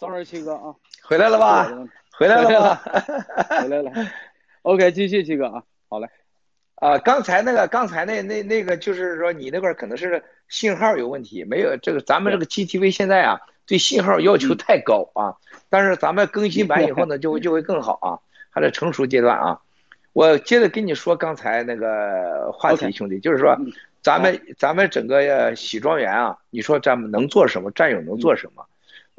[0.00, 1.70] ，sorry 七哥啊，回来了吧？
[2.16, 2.82] 回来了吧？
[3.62, 3.92] 回来了。
[4.62, 6.08] OK，继续七哥啊，好嘞。
[6.76, 15.36] 啊，刚才那个，刚才那那那个，就是说你那块可能是信号有问题，没有这个，咱们这个 GTV 现在啊，对信号要求太高啊。
[15.68, 19.60] 但是咱们更新版以后呢， 就会就会更好啊，还在成熟阶段啊。
[20.14, 23.54] 我接着跟你说刚才那个话题，兄弟，就是说，
[24.02, 27.70] 咱们咱们整个喜庄园啊，你说咱们能做什么？
[27.72, 28.64] 战友能做什么？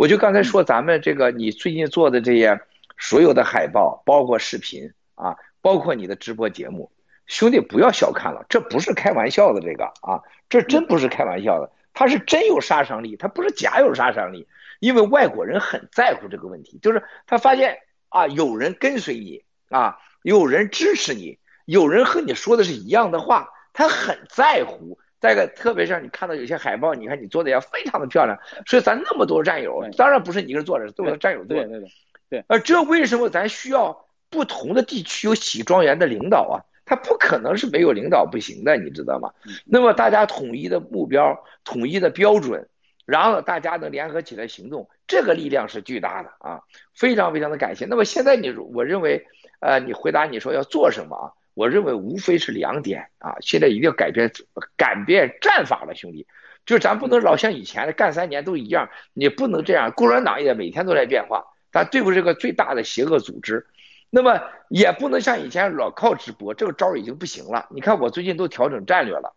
[0.02, 2.60] 我就刚才说咱们这个，你最近做的这些
[2.98, 6.91] 所有的海报，包括视频啊，包括你的直播节目。
[7.27, 14.48] 兄弟，不要小看了，这不是开玩笑的，这个啊，这真不是开玩笑的，他是真有杀伤力，他不是假有杀伤力，
[14.80, 17.77] 因为外国人很在乎这个问题，就是他发现
[18.10, 24.98] 啊，有人跟随你啊，有人支持你，有人和你说的是一样的话，他很在乎。
[25.22, 31.64] 再一个，特别是你看到有些海报，你看你做的也非常的漂亮，所以咱那么多战友，当然不是你一个人做的，都是战友做的。
[31.64, 31.90] 对对对
[32.30, 32.44] 对。
[32.48, 36.66] 呃，这为什么咱需要不同的地区有喜庄园的领导啊？
[36.84, 39.32] 他不可能是没有领导不行的，你知道吗？
[39.64, 42.68] 那么大家统一的目标、统一的标准，
[43.05, 46.62] 然后大家能联合起来行动，这个力量是巨大的啊！
[46.94, 47.86] 非常非常的感谢。
[47.86, 49.26] 那么现在你，我认为，
[49.60, 51.26] 呃，你回答你说要做什么啊？
[51.54, 54.32] 我认为无非是两点啊，现在一定要改变
[54.77, 56.26] 改变战法了，兄弟，
[56.66, 59.91] 就是咱不能老像以前的干三年都一样，你不能这样。
[59.91, 63.68] 共产党也每天都在变化，咱对付这个最大的邪恶组织。
[64.09, 67.68] 那么也不能像以前老靠直播，这个招已经不行了。
[67.72, 69.36] 你看我最近都调整战略了，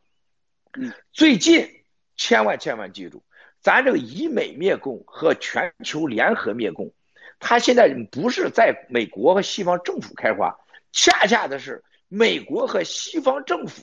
[0.77, 1.69] 嗯，最近
[2.17, 3.23] 千万千万记住，
[3.61, 6.93] 咱这个以美灭共和全球联合灭共，
[7.39, 10.59] 它现在不是在美国和西方政府开花，
[10.91, 11.85] 恰恰的是
[12.15, 13.83] 美国和西方政府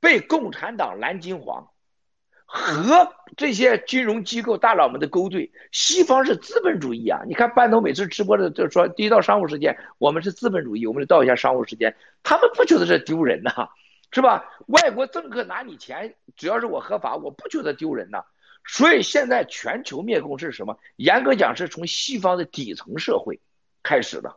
[0.00, 1.68] 被共产党蓝金黄。
[2.44, 7.22] 和这些金融机构大佬们的勾兑，西方是资本主义啊！
[7.26, 13.70] 你看班农每次直播的就说，第一到商务时间，我们是资本主义，我们就到一下商务时间，他们不觉得这丢人呐，
[14.12, 14.44] 是吧？
[14.66, 18.22] 外国政客拿你钱，只要是我合法，我不觉得丢人呐。
[18.66, 20.78] 所以现在全球灭共是什么？
[20.96, 23.40] 严格讲是从西方的底层社会
[23.82, 24.36] 开始的。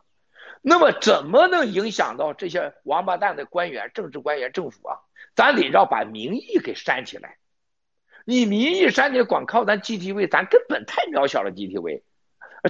[0.62, 4.98] 那么怎么能影响到这些王八蛋的官员、政治官员、政府啊？
[5.34, 7.36] 咱得要把民意给煽起来。
[8.24, 11.52] 你民意山，你光靠咱 GTV，咱根本太渺小了。
[11.52, 12.02] GTV，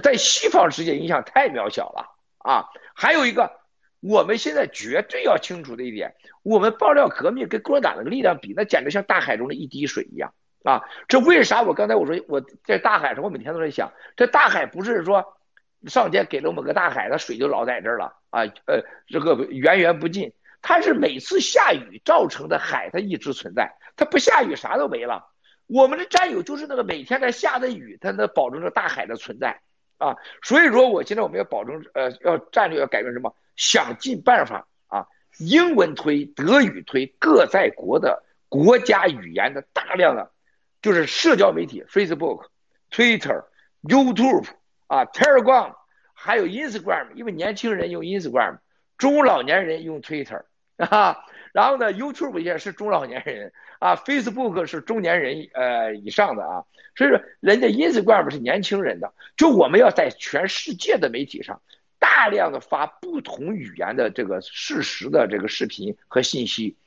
[0.03, 2.65] 在西方世界影响太渺小了啊！
[2.93, 3.59] 还有一个，
[3.99, 10.33] 我们现在绝对要清楚的一点，我们爆料革命跟共产党的力量比，那简直像大海中的一滴水一样
[10.63, 10.83] 啊！
[11.07, 11.63] 这为啥？
[11.63, 15.36] 我刚才我说我在大海上，我每天都在想，这大海不是说
[15.85, 18.41] 上天给了我们个大海，那水就老在这儿了啊？
[18.65, 25.27] 呃，这个源源不尽，它是每次下雨造成的海，它一直存在，它不下雨啥都没了。
[25.67, 29.59] 我们的战友就是那个每天在下的雨，它能保证着大海的存在
[29.97, 30.15] 啊。
[30.41, 33.35] 所以说，我现在我们要保证，呃，要战略要改变什么？
[33.55, 35.07] 想尽办法啊，
[35.39, 40.31] 英文推、德语推，各在国的国家语言的大量的，
[40.81, 42.45] 就是社交媒体，Facebook、
[42.91, 43.45] Twitter、
[43.81, 44.47] YouTube
[44.87, 45.75] 啊，Telegram，
[46.13, 48.57] 还有 Instagram，因为年轻人用 Instagram，
[48.97, 50.43] 中老年人用 Twitter
[50.77, 51.17] 啊。
[51.53, 56.63] 然后呢，YouTube 也是中老年人啊，Facebook 是中年人呃以上的啊，
[56.95, 61.59] 所以说人家 Instagram 是年轻人的，就我们要在全世界的媒体上
[61.97, 66.77] 大量的发不同语言的这个事实的这个视频和信息，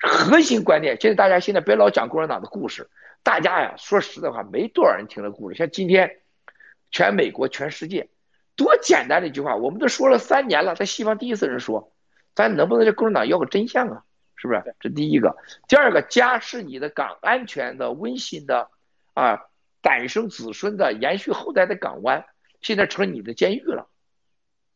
[0.00, 2.88] 核心观点，现在大家现在别老讲共产党的故事，
[3.22, 6.20] 大家呀说实在话没多少人听了故事，像今天
[6.94, 8.08] 全美国全世界
[8.54, 11.90] 多简单的一句话，我们都说了三年了，在西方第一次人说。
[12.36, 14.04] 咱能不能这共产党要个真相啊？
[14.34, 14.74] 是不是？
[14.80, 15.36] 这第一个。
[15.68, 18.70] 第二个，家是你的港，安全的、温馨的，
[19.12, 19.46] 啊，
[19.82, 22.26] 诞生子孙的、延续后代的港湾，
[22.60, 23.88] 现在成了你的监狱了，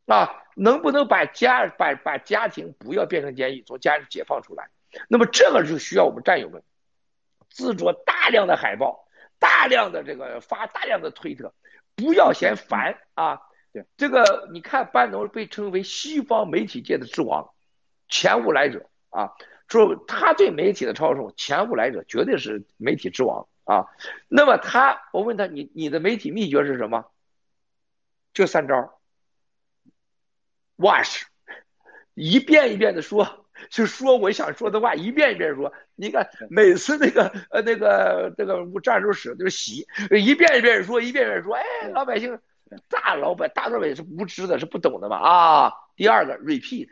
[0.06, 4.70] 啊，能不能把家把把家庭不要变成监狱，从家里解放出来？
[5.08, 6.62] 那么这个就需要我们战友们
[7.48, 9.08] 制作大量的海报，
[9.40, 11.52] 大量的这个发大量的推特，
[11.98, 13.42] 不要嫌烦啊。
[13.70, 17.50] 对这个，你看班农被称为西方媒体界的之王，
[18.08, 19.34] 前无来者啊！
[19.68, 23.84] 说他对媒体的操纵，前无来者，绝对是媒体之王啊！
[24.26, 27.04] 那么他，我问他，你你的媒体秘诀是什么？
[28.32, 28.98] 就三招
[30.78, 31.24] ：wash，
[32.14, 35.72] 一遍一遍的说，就说我想说的话，一遍一遍说。
[35.94, 41.62] 你看每次那个呃那个那个战术史就是洗，一遍一遍说，一遍一遍说，哎，
[41.92, 42.38] 老百姓。
[42.90, 45.72] 大老板、大老板是无知的，是不懂的嘛啊！
[45.96, 46.90] 第二个，repeat，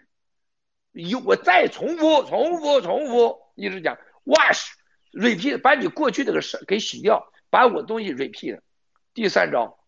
[0.93, 8.61] 有我再重复、重复、重复，一直讲，wash，repeat，把你过去这个事给洗掉，把我东西 repeat。
[9.13, 9.79] 第三招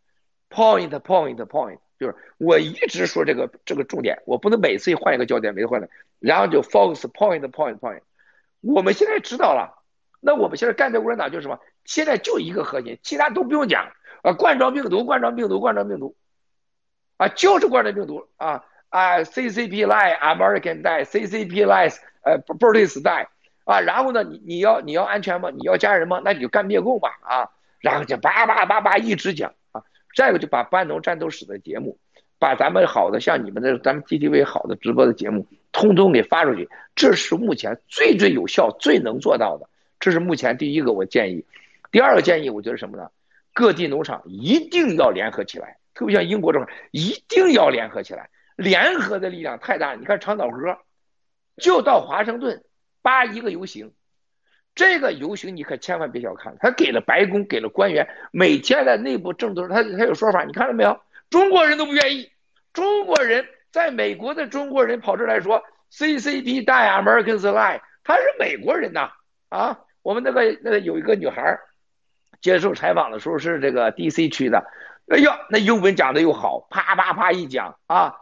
[0.51, 5.89] ，point point point，就是我一直说这个这个重点，我不能每次换一个焦点，每次换的，
[6.21, 8.00] 然后就 focus point point point。
[8.61, 9.83] 我们现在知道了，
[10.21, 11.59] 那我们现在干这共产党就是什么？
[11.85, 13.93] 现在就一个核心，其他都不用讲
[14.23, 16.15] 啊，冠状病毒，冠状病毒，冠状病毒，
[17.17, 23.27] 啊，就是冠状病毒啊啊，CCP lie，American die，CCP lies，呃，British die，
[23.65, 25.51] 啊，然后呢，你你要你要安全吗？
[25.51, 26.21] 你要家人吗？
[26.25, 29.55] 那你就干灭共吧，啊，然后就叭叭叭叭一直讲，
[30.14, 31.99] 再一个就把班农战斗史的节目，
[32.38, 35.46] 把咱们好的像你们的咱们 TTV 好的直播的节目。
[35.70, 39.69] 通通给发出去，这是目前最最有效、最能做到的。
[40.00, 41.44] 这是目前第一个我建议。
[41.93, 43.10] 第二个建议，我觉得什么呢？
[43.52, 48.31] 各地农场一定要联合起来，特别像英国这块，一定要联合起来。
[48.56, 49.94] 联合的力量太大。
[49.94, 50.78] 你看长岛河，
[51.56, 52.64] 就到华盛顿，
[53.02, 53.93] 八一个游行。
[54.79, 61.01] 这个游行你可千万别小看，他给了白宫，给了官员，每天的内部政治，他他有说法，你看到没有？
[61.31, 62.31] 中国人都不愿意，
[62.73, 63.45] 中国人。
[63.71, 69.11] 在美国的中国人跑这来说，CCP die Americans lie，他是美国人呐
[69.51, 69.81] 啊！
[70.03, 71.59] 我们那个那个有一个女孩
[72.41, 74.65] 接受采访的时候是这个 DC 区的，
[75.09, 78.15] 哎呀，那英文讲的又好，啪啪啪一讲啊，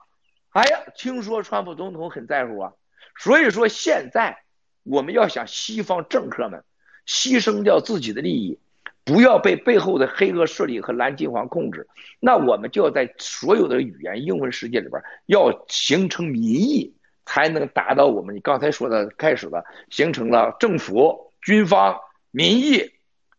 [0.51, 2.73] 哎呀，听说川普总统很在乎啊，
[3.17, 4.43] 所以说现在
[4.87, 6.65] 我们要想西方政客们
[7.07, 8.59] 牺牲掉自己的利益。
[9.05, 11.87] 不要被背后的黑恶势力和蓝金黄控制，
[12.19, 16.93] 那我们就要在所有的语言英文世界里边要形成民意，
[17.25, 22.01] 才能达到我们你刚才说的开始的形成了政府、军方、
[22.33, 22.95] 民意、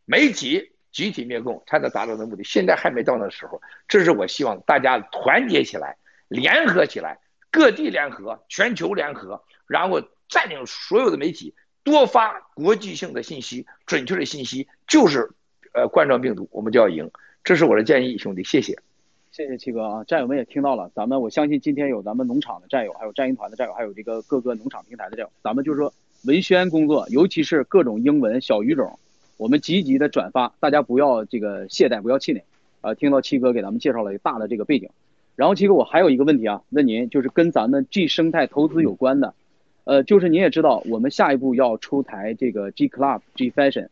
[0.05, 2.45] 媒体集体灭共，才能达到的目的。
[2.45, 5.97] 现在还没到那时候，这是我希望大家团结起来、
[6.29, 7.19] 联合起来，
[7.51, 11.53] 各地联合、全球联合，然后占领所有的媒体，
[11.83, 15.31] 多发国际性的信息、准确的信息，就是。
[15.74, 17.12] 呃，冠状病毒，我们就要赢，
[17.44, 18.79] 这是我的建议，兄弟，谢谢，
[19.31, 25.94] 谢谢七哥啊，战友们也听到了，咱们我相信今天有咱们农场的战友，还有战鹰团的战友，还有这个各个农场平台的战友，咱们就是说
[26.24, 28.97] 文宣工作，尤其是各种英文小语种，
[29.35, 32.44] 我们积极的转发，大家不要这个懈怠，不要气馁，
[32.81, 34.89] 啊，听到七哥给咱们介绍了一大的这个背景，
[35.35, 39.35] 然后七哥我还有一个问题啊，问您就是跟咱们 G 生态投资有关的，
[39.88, 43.88] 呃，就是您也知道，我们下一步要出台这个 G Club G Fashion。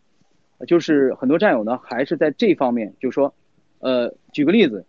[0.68, 3.34] 就是很多战友呢，还是在这方面，就是说，
[3.80, 4.86] 呃，举个例子，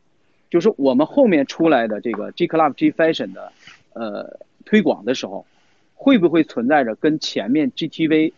[0.51, 3.53] 就是我们后面出来的这个 G Club G Fashion 的，
[3.93, 5.47] 呃，推广的时候，
[5.95, 8.33] 会不会存在着跟前面 GTV，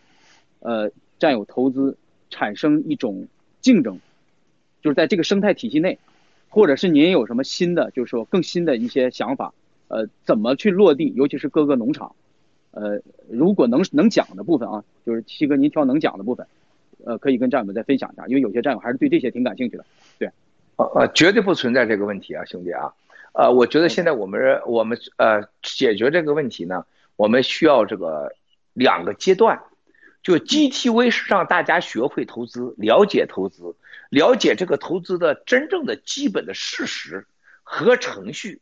[0.59, 1.97] 呃，战友投资
[2.29, 3.27] 产生一种
[3.61, 3.99] 竞争？
[4.83, 5.97] 就是在这个生态体系内，
[6.49, 9.55] 或者是您有什么新的，就是说更新的一些想法，
[9.87, 11.11] 呃，怎么去落地？
[11.15, 12.15] 尤其是各个农场，
[12.79, 16.47] 呃，如果能能讲的部分啊，就是七哥您挑能讲的部分。
[17.05, 19.85] 呃，可以跟战友们再分享一下，因为有些战友还是对这些挺感兴趣的。
[20.17, 20.29] 对，
[20.75, 22.93] 呃呃，绝对不存在这个问题啊，兄弟啊，
[23.33, 26.85] 呃，我觉得现在我们我们呃解决这个问题呢，
[27.15, 28.33] 我们需要这个
[28.73, 29.61] 两个阶段，
[30.23, 33.75] 就 GTV 是让大家学会投资，了解投资，
[34.09, 37.25] 了解这个投资的真正的基本的事实
[37.63, 38.59] 和程序。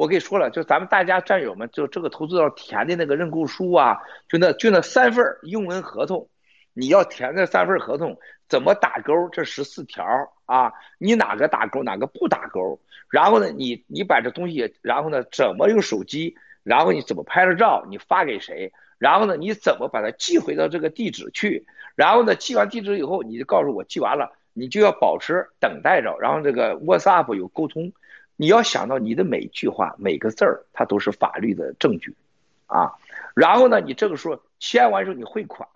[0.00, 6.30] 我跟你说了，就咱们大家战友们，就这个投资要填的那个认购书啊，就那就那三份英文合同。
[6.72, 8.16] 你要填这三份合同，
[8.48, 9.28] 怎么打勾？
[9.28, 10.06] 这十四条
[10.46, 12.80] 啊，你哪个打勾，哪个不打勾？
[13.10, 16.34] 然后呢，你你把这东西，然后呢，怎么用手机？
[16.62, 17.84] 然后你怎么拍了照？
[17.90, 18.72] 你发给谁？
[18.96, 21.66] 然后呢，你怎么把它寄回到这个地址去？
[21.94, 26.16] 然后呢，寄完地址以后，你就告诉我寄完了，你就要保持等待着。
[26.20, 27.92] 然后这个 WhatsApp 有沟通，
[28.40, 32.16] 你要想到你的每句话每个字儿，它都是法律的证据，
[32.64, 32.94] 啊。
[33.34, 35.68] 然后呢，你这个时候签完之后你汇款。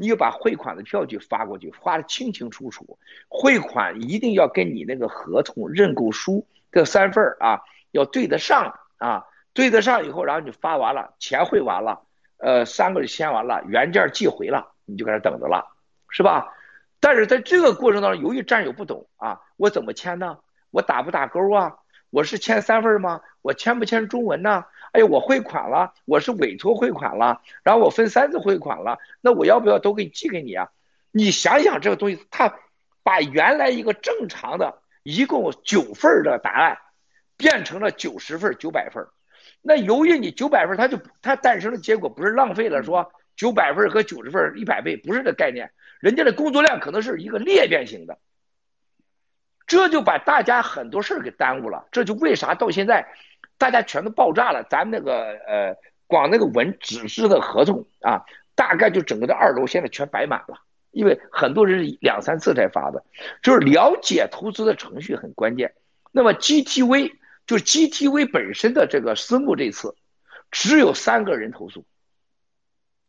[0.00, 2.98] 你就把汇款的票据发过去，发的清清楚楚。
[3.28, 12.02] 汇款一定要跟你那个合同认购书这三份啊，要对得上啊，对得上以后，然后你发完了，钱汇完了，
[12.36, 15.66] 呃，三个就签完了，原件寄回了，你就搁那等着了，
[16.08, 16.54] 是吧？
[17.00, 20.38] 但是在这个过程当中，由于战友不懂啊，我怎么签呢？
[20.70, 21.76] 我打不打勾啊？
[22.10, 23.20] 我是签三份吗？
[23.42, 24.64] 我签不签中文呢？
[24.92, 30.68] 哎，我汇款了，我是委托汇款了，然后我分三次汇款了，那我要不要都给你寄给你啊？
[31.10, 32.54] 你想想这个东西，他
[33.02, 36.78] 把原来一个正常的一共九份的答案，
[37.36, 39.06] 变成了九十份、九百份，
[39.60, 48.18] 那由于你九百份，它就它诞生的结果不是浪费了，说九百份和九十份一百倍不是这概念，人家的工作量可能是一个裂变型的，
[49.68, 53.06] 这就把大家很多事儿给耽误了，这就为啥到现在。
[53.58, 60.60] 大家全都爆炸了，咱那个呃，光那个文纸质的合同啊，大概就整个的二楼现在全摆满了，
[60.92, 63.02] 因为很多人两三次才发的，
[63.42, 65.74] 就是了解投资的程序很关键。
[66.12, 67.14] 那么 GTV
[67.48, 69.96] 就是 GTV 本身的这个私募这次，
[70.52, 71.84] 只有三个人投诉，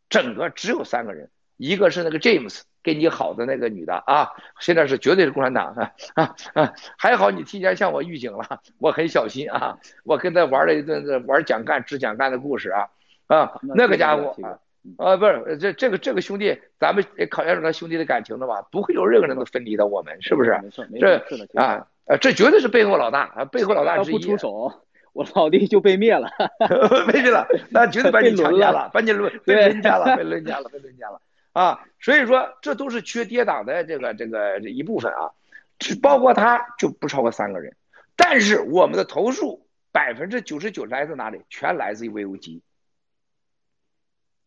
[0.08, 6.72] 整个只有三个人，一个是那个 James 跟你好的那个女的啊，现在是绝对是共产党啊啊啊！
[6.96, 12.88] 还好你提前向我预警了，我很小心啊，我跟他玩了一顿玩蒋干治蒋干的故事啊
[13.26, 14.58] 啊，那个家伙啊。
[14.96, 18.62] 啊，不是这这个这个兄弟，咱们也考验着他兄弟的感情的吧？
[18.72, 20.58] 不会有任何人能分离的，我们是不是？
[20.62, 24.14] 没错，这啊啊，这绝对是背后老大啊，背后老大之一。
[24.14, 24.72] 不出手，
[25.12, 26.30] 我老弟就被灭了，
[27.12, 31.20] 被灭了，那绝对把你 强奸了，把你轮被轮奸 了，被轮奸了，被轮奸了
[31.52, 31.84] 啊！
[32.00, 35.32] 所以说，这都是缺跌档的这个这个这一部分啊，
[35.78, 37.76] 只包括他就不超过三个人，
[38.16, 41.42] 但是我们的投诉百分之九十九来自哪里？
[41.48, 42.62] 全来自于 VOG。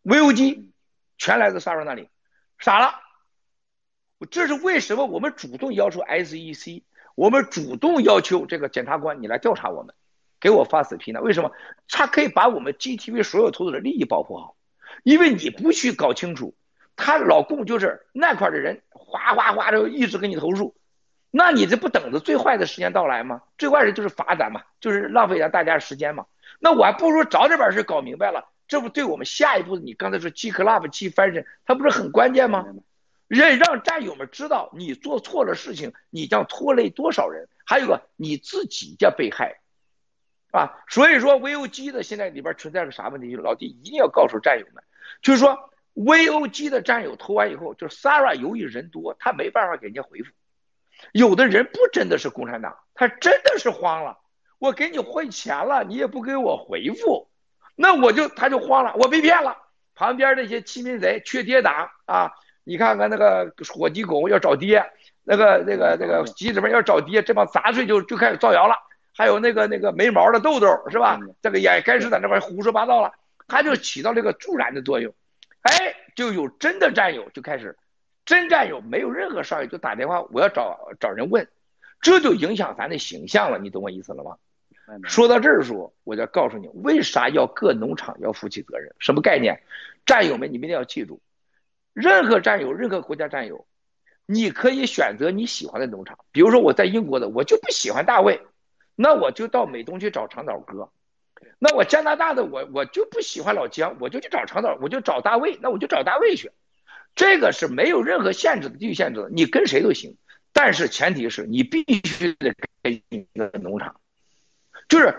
[0.03, 0.65] VOG
[1.17, 2.09] 全来自萨尔那里，
[2.57, 2.95] 傻了。
[4.31, 5.05] 这是为什么？
[5.05, 6.83] 我们主动要求 SEC，
[7.15, 9.93] 我们主动要求这个检察官你来调查我们，
[10.39, 11.21] 给我发死批呢？
[11.21, 11.51] 为什么？
[11.89, 14.55] 他可以把我们 GTV 所有投资者利益保护好，
[15.03, 16.55] 因为你不去搞清楚，
[16.95, 20.75] 他老共就是那块的人，哗哗哗的一直给你投诉，
[21.31, 23.41] 那你这不等着最坏的时间到来吗？
[23.57, 26.25] 最坏的就是罚咱嘛，就是浪费咱大家时间嘛。
[26.59, 28.49] 那我还不如早点把事搞明白了。
[28.67, 32.65] 这不对我们下一步，你刚才说 G Club、G Fashion，它不是很关键吗？
[33.27, 37.49] 让让战友们知道你做错了事情，你将拖累多少人？
[37.65, 39.59] 还有个你自己叫被害，
[40.51, 43.35] 啊，所以说 VOG 的现在里边存在个啥问题？
[43.35, 44.83] 老弟一定要告诉战友们，
[45.21, 50.31] 就是说 VOG 的战友投完以后，就是 Sarah 由于人多，他没办法给人家回复。
[51.11, 54.17] 有的人不真的是共产党，他真的是慌了，
[54.57, 57.29] 我给你汇钱了，你也不给我回复。
[57.75, 59.57] 那我就他就慌了，我被骗了。
[59.95, 62.31] 旁边那些欺民贼、缺爹党啊，
[62.63, 64.83] 你看看那个火鸡狗要找爹，
[65.23, 68.75] 那个那个那个鸡里面要找爹，这帮杂碎就就开始造谣了。
[69.15, 71.19] 还有那个那个没毛的豆豆是吧？
[71.41, 73.11] 这个也开始在那块胡说八道了。
[73.47, 75.13] 他就起到这个助燃的作用，
[75.63, 77.77] 哎，就有真的战友就开始，
[78.25, 81.47] 真战友没有任何商业就打电话，我要找找人问，
[81.99, 83.57] 这就影响咱的形象了。
[83.59, 84.37] 你懂我意思了吗？
[85.05, 88.93] 说到这儿说，我就告诉你，为啥要各农场要负起责任？
[88.99, 89.63] 什么概念？
[90.05, 91.21] 战友们，你们一定要记住，
[91.93, 93.65] 任何战友，任何国家战友，
[94.25, 96.19] 你可以选择你喜欢的农场。
[96.33, 98.41] 比如说我在英国的，我就不喜欢大卫，
[98.95, 100.89] 那我就到美东去找长岛哥；
[101.59, 106.51] 那我加拿大的，我我就不喜欢老姜，我就去找长岛，我就找大卫，那我就找大卫去。
[107.15, 110.17] 这个是没有任何限制的，地域限制的，你跟谁都行，
[110.51, 113.95] 但是前提是你必须得跟一个农场。
[114.89, 115.15] 就是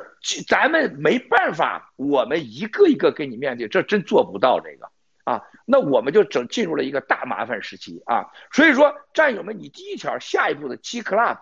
[0.47, 4.91] 咱们没办法，我们一个一个跟你面对，这真做不到这个
[5.25, 5.43] 啊。
[5.65, 8.27] 那我们就整进入了一个大麻烦时期啊。
[8.53, 11.39] 所以说，战友们，你第一条下一步的 G Club，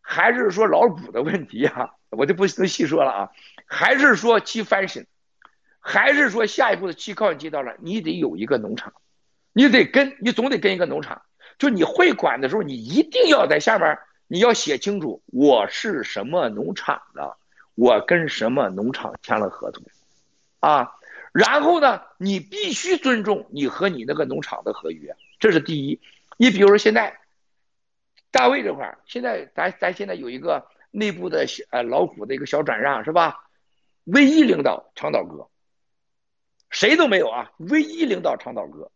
[0.00, 1.90] 还是说老股的问题啊？
[2.10, 3.30] 我就不能细说了啊。
[3.72, 5.06] 还是说去 Fashion，
[5.80, 8.92] 还是说下一步的去靠你接到了，你得有一个农场，
[9.54, 11.22] 你得跟，你总得跟一个农场。
[11.58, 17.36] 就你会管的时候，你一定要在下面，你要写清楚我是什么农场的。
[17.74, 19.82] 我跟什么农场签了合同，
[20.60, 20.92] 啊，
[21.32, 25.98] 然后呢，你必须尊重你和你那个农场的合约，这是第一。
[26.36, 27.18] 你比如说现在，
[28.30, 33.42] 大卫这块儿，现在咱咱现在有一个内部的呃老虎的一个小转让是吧？
[34.04, 35.48] 唯一领导长岛哥，
[36.70, 38.90] 谁都没有啊，唯一领导长岛哥。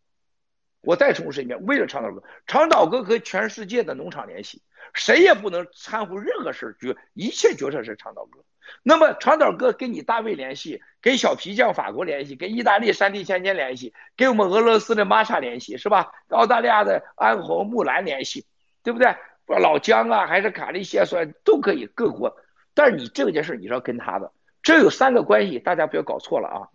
[0.81, 4.61] 我再重申一遍，为了长岛哥，长岛哥和全世界的农场联系，
[4.93, 8.43] 谁也不能掺和任何事儿，决一切决策是长岛哥。
[8.83, 16.11] 那么长岛哥跟你大卫联系，跟小皮匠法国联系，跟意大利山地千千联系，跟我们俄罗斯的玛莎联系，是吧？
[16.29, 18.45] 澳大利亚的安红木兰联系，
[18.83, 19.15] 对不对？
[19.47, 22.37] 老姜啊，还是卡利谢算都可以，各国。
[22.73, 24.31] 但是你这件事你是要跟他的，
[24.67, 26.67] 这有三个关系，大家不要搞错了啊！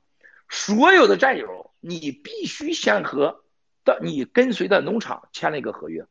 [0.49, 3.43] 所有的战友，你必须先和
[3.85, 6.07] 的你跟随的农场签了一个合约，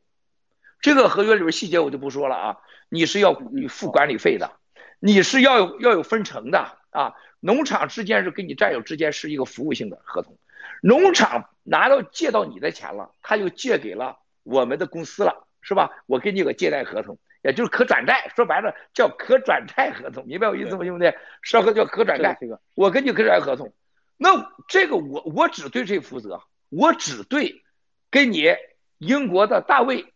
[0.80, 2.58] 这个合约里边细节我就不说了啊，
[2.88, 4.52] 你是要你付管理费的。
[5.00, 10.38] 你是要有要有分成的啊，农场之间是跟你战友之间是一个服务性的合同，
[10.82, 15.90] 农场拿到借到你的钱了，他又借给了我们的公司了，是吧？
[16.06, 21.12] 我给你个借贷合同，也就是可转债，说白了叫可转债合同，明白我意思吗，兄弟？
[21.42, 22.38] 说个叫可转债，
[22.74, 23.72] 我跟你可转债合同，
[24.16, 26.40] 那这个我我只对谁负责？
[26.70, 27.62] 我只对
[28.10, 28.54] 跟你
[28.98, 30.06] 英国的大卫。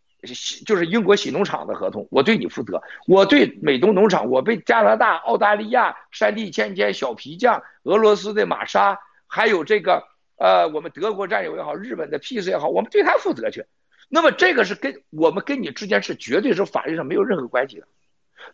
[0.65, 2.81] 就是英国洗农场的合同，我对你负责。
[3.07, 10.03] 我对美东农场，我被加拿大、澳大利亚、山地千千、小皮匠、俄罗斯的玛莎，还有这个
[10.37, 13.63] 呃，我们德国战友也好，日本的 Peace 也好，我们对他负责去。
[14.09, 17.87] 那么这个是跟我们跟你之间是绝对是法律上没有任何关系的。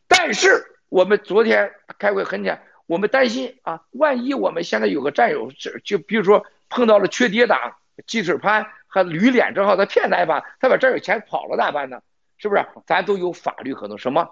[0.07, 7.75] 但是我们昨天开会很简，我们担心啊，万一我们现在有个战友，就就比如说碰到了缺跌档、
[8.07, 12.01] 鸡腿潘和驴脸，正好他骗他一把，他把这儿有钱跑了咋办呢？
[12.37, 12.65] 是不是？
[12.85, 14.29] 咱都有法律合同，什么？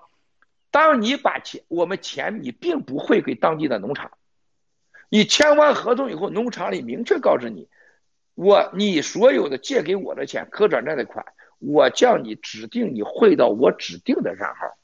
[0.71, 4.11] 当你把钱，我们钱你并不会给当地的农场，
[5.09, 7.67] 你签完合同以后，农场里明确告知你，
[8.35, 11.25] 我你所有的借给我的钱、可转债的款，
[11.59, 14.77] 我叫你指定你汇到我指定的账号。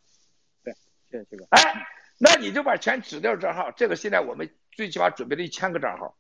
[0.64, 0.74] 对，
[1.10, 1.46] 谢谢这个。
[1.50, 1.88] 哎，
[2.20, 3.72] 那你就把钱指掉账号。
[3.72, 6.16] 这个现在我们最起码准备了一千个账号，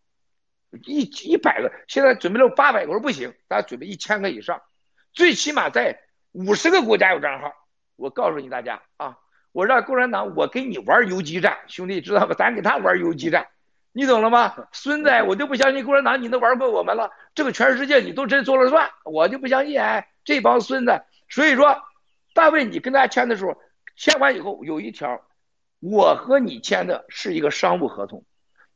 [0.85, 4.61] 一一百个，现在准备了八百个，我说不行，咱准备一千个以上，
[5.13, 5.99] 最起码在
[6.31, 7.53] 五十个国家有账号。
[7.95, 9.17] 我告诉你大家啊。
[9.53, 12.35] 我让共产党，我跟你玩游击战，兄弟知道吧？
[12.35, 13.47] 咱给他玩游击战，
[13.97, 14.53] 你懂了吗？
[14.73, 17.11] 孙子，我就不相信共产党你能玩过我们了。
[17.33, 19.81] 这个全世界你都真说了算，我就不相信。
[19.81, 21.01] 哎，这帮孙子。
[21.29, 21.81] 所以说，
[22.35, 23.57] 大卫，你跟大家签的时候，
[23.95, 25.23] 签完以后有一条，
[25.79, 28.23] 我和你签的是一个商务合同，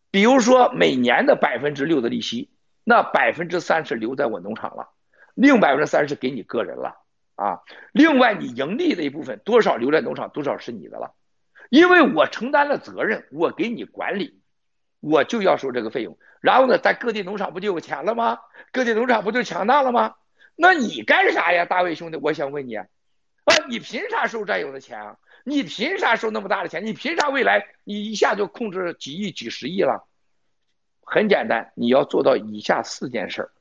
[0.10, 2.50] 比如说每年的百分之六的利息，
[2.84, 4.90] 那百分之三十留在我农场了，
[5.36, 6.98] 另百分之三十给你个人了。
[7.36, 7.60] 啊，
[7.92, 11.14] 另外你盈利的一部分多少留在农场，多少是你的了，
[11.70, 14.41] 因为我承担了责任，我给你管理，
[15.02, 16.18] 我就要收这个费用。
[16.40, 18.40] 然后呢，在各地农场不就有钱了吗？
[18.72, 20.16] 各地农场不就强大了吗？
[20.56, 22.18] 那你干啥呀，大卫兄弟？
[22.22, 22.88] 我想问你，啊，
[23.68, 25.18] 你凭啥收战友的钱啊？
[25.44, 26.86] 你凭啥收那么大的钱？
[26.86, 30.08] 你凭啥未来你一下就控制几亿、几十亿了？
[31.04, 33.52] 很简单，你要做到以下四件事儿。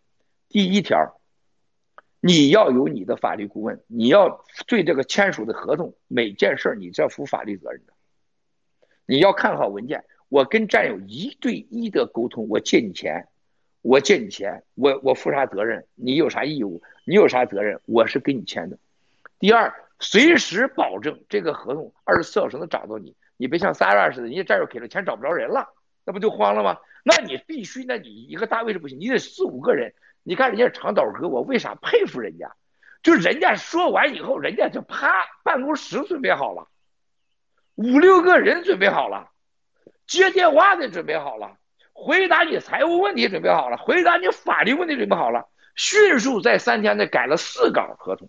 [0.48, 1.16] 第一条。
[2.22, 7.94] 你要有你的法律顾问，你要对这个签署的合同每件事儿，你是要负法律责任的。
[9.06, 13.26] 你要看好文件，我跟战友一对一的沟通，我借你钱，
[13.82, 15.84] 我借你钱，我我负啥责任？
[15.96, 16.82] 你有啥义务？
[17.04, 17.80] 你有啥责任？
[17.84, 18.78] 我是给你签的。
[19.40, 25.74] 第二，随时保证这个合同二十四小时能找到你，你别像三二似的，人家战友给了钱找不着人了，
[26.06, 26.78] 那不就慌了吗？
[27.04, 29.94] 那你必须，那你一个单位是不行，你得四五个人。
[30.22, 32.54] 你看人家长岛哥，我为啥佩服人家？
[33.02, 35.10] 就人家说完以后，人家就啪，
[35.42, 36.68] 办公室准备好了，
[37.74, 39.29] 五六个人准备好了，
[40.10, 41.56] 接电话的准备好了，
[41.92, 45.46] 回答你财务问题准备好了，回答你法律问题准备好了，
[45.76, 48.28] 迅速在三天内改了四稿合同。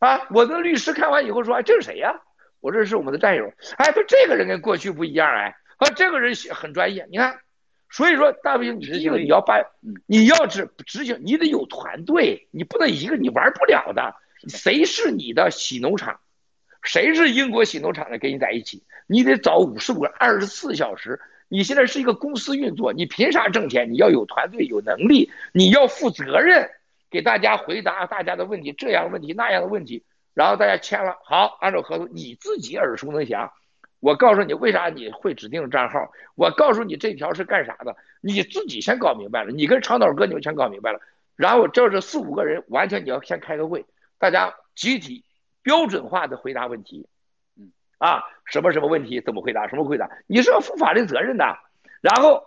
[0.00, 2.20] 啊，我的律师看完以后说：“哎，这是谁呀？”
[2.58, 3.52] 我这是我们的战友。
[3.76, 7.06] 哎，他这个人跟过去不一样哎，啊，这个人很专业。
[7.10, 7.38] 你看。
[7.92, 9.66] 所以说，大兵，你，第一个你要办，
[10.06, 14.14] 你要执执行，你得有团队，你不能一个你玩不了的。
[14.48, 16.20] 谁是你的洗农场？
[16.82, 18.18] 谁是英国洗农场的？
[18.18, 21.20] 跟你在一起，你得找五十五个二十四小时。
[21.48, 23.90] 你现在是一个公司运作，你凭啥挣钱？
[23.92, 26.70] 你要有团队，有能力，你要负责任，
[27.10, 33.50] 给大家回答大家的问题，这样的问题那样的问题，然后大家签了，好，按照合同，你自己耳熟能详。
[33.98, 36.12] 我告诉你为啥你会指定账号？
[36.36, 37.96] 我告诉你这条是干啥的？
[38.20, 41.00] 你自己先搞明白了，你跟长岛哥你们全搞明白了，
[41.34, 43.84] 然后这是四五个人，完全你要先开个会，
[44.18, 45.24] 大家集体
[45.70, 47.08] 标准化的回答问题，
[47.56, 49.68] 嗯啊，什么什么问题怎么回答？
[49.68, 50.10] 什么回答？
[50.26, 51.44] 你是要负法律责任的。
[52.00, 52.42] 然后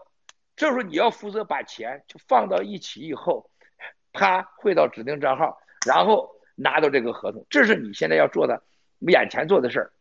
[0.57, 3.49] 这时候你要负责把钱就放到一起以后，
[4.11, 5.57] 啪汇到指定账号，
[5.87, 8.61] 然后拿到这个合同，这是你现在要做的，
[8.99, 9.93] 眼前做的事儿。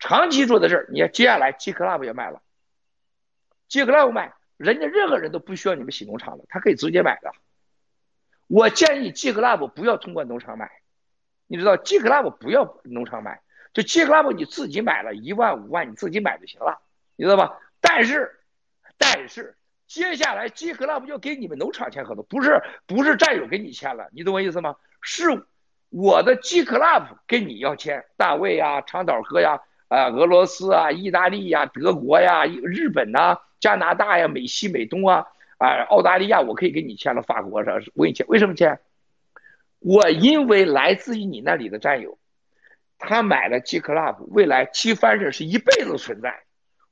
[0.00, 2.42] 长期做的事儿，你看接下来 G Club 也卖了
[3.68, 7.30] ，G Club 卖，人家任何人都不需要你们洗农场了，他可以直接买的。
[8.48, 10.72] 我建议 G Club 不要通过农场买，
[11.54, 13.40] 你知道 G Club 不要农场买，
[13.72, 16.80] 就 G Club 你自己买了一万五万你自己买就行了，
[17.14, 17.56] 你知道吧？
[17.80, 18.32] 但是，
[18.98, 24.74] 但是接下来 G Club 就给你们农场签合同，不是不是战友给你签了，你懂我意思吗？
[25.00, 25.44] 是
[25.90, 29.60] 我的 G Club 跟你要签，大卫呀，长岛哥呀。
[29.88, 35.26] 啊，俄罗斯啊，意大利呀，德国呀，日本呐，加拿大呀，美西美东啊，
[35.58, 37.22] 啊，澳大利亚，我可以给你签了。
[37.22, 38.80] 法国上我给你签，为什么签？
[39.84, 42.18] 我因为来自于你那里的战友，
[42.98, 46.44] 他买了 G Club，未来 G 翻身是一辈子存在，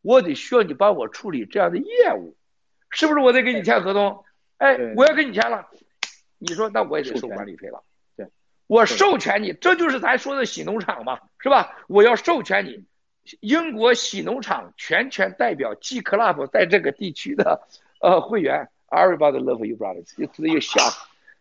[0.02, 2.36] 我得需要你帮我处理这样的业务，
[2.90, 3.20] 是不是？
[3.20, 4.22] 我得给你签合同，
[4.58, 5.68] 哎，我要给你签了，
[6.36, 7.82] 你说那我也得收管理费了。
[8.14, 8.26] 对
[8.66, 11.78] 我授权你，这就是咱说的洗农场嘛，是吧？
[11.88, 12.84] 我要授权你，
[13.40, 17.66] 英国洗农场全权代表 G Club 在这个地区的
[18.02, 18.68] 呃会员。
[18.90, 20.12] Everybody love you, brothers.
[20.18, 20.92] You do you shout?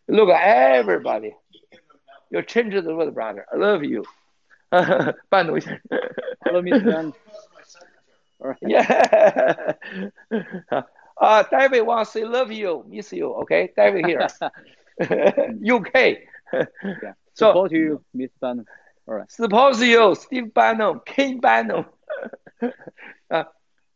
[0.09, 1.35] Look, everybody.
[2.31, 3.47] You change the word, brother.
[3.53, 4.05] I love you.
[5.29, 6.01] 半农先生。
[6.41, 7.13] Hello, Mr.
[8.61, 9.77] Yeah.
[11.15, 13.33] 啊，David wants say love you, miss you.
[13.43, 14.27] Okay, David here.
[15.63, 16.19] UK.
[17.35, 18.67] Support you, Miss Bannon.
[19.07, 19.31] All right.
[19.31, 21.87] Suppose you, Steve Bannon, King Bannon.
[23.29, 23.47] 啊，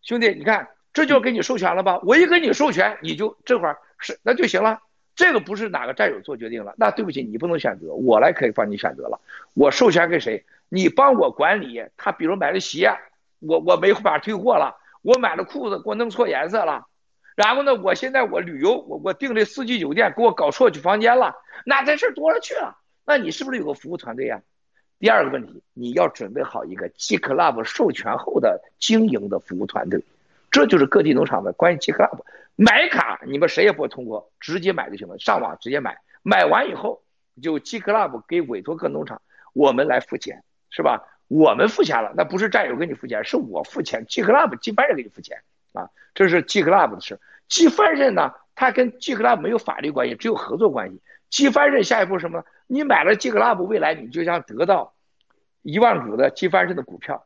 [0.03, 2.01] 兄弟，你看这就给你授权了吧？
[2.03, 4.81] 我一给你授权，你就这块儿是那就行了。
[5.16, 9.20] 这个不是哪个战友做决定了，那对不起，你不能选择，我来可以帮你选择了。
[9.54, 10.44] 我授权给谁？
[10.68, 11.84] 你帮我管理。
[11.96, 12.92] 他比如买了鞋，
[13.40, 14.76] 我我没法退货了。
[15.02, 16.88] 我买了裤子，给我弄错颜色了。
[17.36, 21.36] 然后呢，我现在我旅游，我我订的四季酒店给我搞错去房间了。
[21.66, 22.78] 那这事多了去了。
[23.06, 24.42] 那你是不是有个服务团队呀？
[25.00, 30.04] 第二个问题，你要准备好一个 G Club 授权后的经营的服务团队。
[30.56, 32.22] 这就是各地农场的关于 G Club
[32.56, 35.98] 买卡，你们谁也不会通过，直接买就行了，上网直接买。
[36.24, 37.04] 买完以后，
[37.44, 41.04] 就 G Club 给委托各农场，我们来付钱，是吧？
[41.28, 45.40] 我们付钱了，那不是战友给你付钱，是我付钱，G Club 接班人给你付钱
[45.74, 47.20] 啊，这是 G Club 的事。
[47.50, 51.02] G 翻身呢，它跟 G Club 没有法律关系，只有合作关系。
[51.30, 52.46] G 翻身下一步什么？
[52.68, 54.94] 你买了 G Club，未来你就将得到
[55.64, 57.26] 一万股的 G 翻身的股票。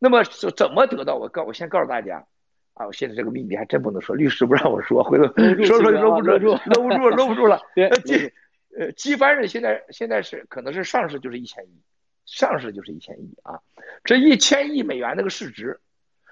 [0.00, 1.14] 那么怎怎么得到？
[1.14, 2.26] 我告我先告诉大家。
[2.74, 5.24] 啊，我现在这个秘密还真不能说，律师不让我说，回头
[5.64, 7.60] 说说搂不住，搂不住，搂不住了。
[7.76, 8.32] 呃，积
[8.76, 11.80] 呃基翻人现在现在是可能是上市就是一千亿，
[12.26, 13.60] 上市就是一千亿啊，
[14.02, 15.78] 这一千亿美元那个市值，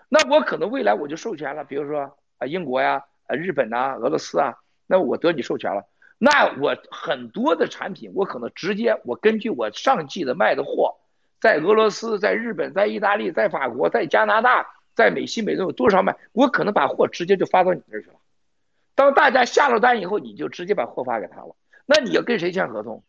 [0.08, 4.56] 那我可能未来我就授权了，比如说啊英国呀、啊日本呐、俄罗斯啊，
[4.88, 5.84] 那我得你授权了，
[6.18, 10.96] 那我很多的产品我可能直接我根据我上季的卖的货，
[11.40, 14.66] 在俄罗斯、在日本、在意大利、在法国、在加拿大。
[14.94, 16.16] 在美西美东有多少买？
[16.32, 18.16] 我可能把货直接就发到你那儿去了。
[18.94, 21.56] 当大家下了单以后，你就直接把货发给他了。
[21.86, 23.02] 那你要跟谁签合同？